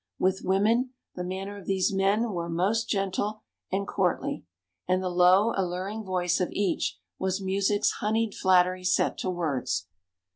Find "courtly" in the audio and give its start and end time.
3.87-4.43